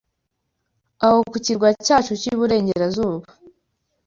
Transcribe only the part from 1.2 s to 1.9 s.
ku kirwa